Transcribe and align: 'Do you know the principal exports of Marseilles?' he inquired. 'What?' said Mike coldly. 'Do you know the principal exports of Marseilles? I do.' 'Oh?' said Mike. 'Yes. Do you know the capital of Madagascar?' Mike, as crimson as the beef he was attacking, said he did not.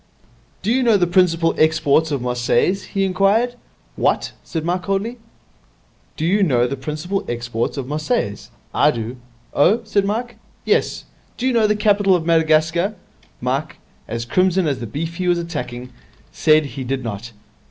'Do 0.63 0.71
you 0.71 0.81
know 0.81 0.97
the 0.97 1.05
principal 1.05 1.53
exports 1.59 2.09
of 2.09 2.23
Marseilles?' 2.23 2.85
he 2.85 3.03
inquired. 3.03 3.53
'What?' 3.95 4.31
said 4.43 4.65
Mike 4.65 4.81
coldly. 4.81 5.19
'Do 6.17 6.25
you 6.25 6.41
know 6.41 6.65
the 6.65 6.75
principal 6.75 7.23
exports 7.29 7.77
of 7.77 7.85
Marseilles? 7.85 8.49
I 8.73 8.89
do.' 8.89 9.17
'Oh?' 9.53 9.81
said 9.83 10.05
Mike. 10.05 10.37
'Yes. 10.65 11.05
Do 11.37 11.45
you 11.45 11.53
know 11.53 11.67
the 11.67 11.75
capital 11.75 12.15
of 12.15 12.25
Madagascar?' 12.25 12.95
Mike, 13.41 13.77
as 14.07 14.25
crimson 14.25 14.65
as 14.65 14.79
the 14.79 14.87
beef 14.87 15.17
he 15.17 15.27
was 15.27 15.37
attacking, 15.37 15.93
said 16.31 16.65
he 16.65 16.83
did 16.83 17.03
not. 17.03 17.31